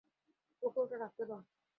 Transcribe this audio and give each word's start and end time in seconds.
ওকে 0.63 0.79
ওটা 0.83 0.95
রাখতে 0.99 1.23
দাও। 1.29 1.41